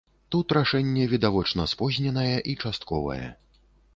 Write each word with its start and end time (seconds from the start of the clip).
Тут 0.35 0.53
рашэнне 0.57 1.03
відавочна 1.11 1.67
спозненае 1.75 2.35
і 2.53 2.57
частковае. 2.65 3.27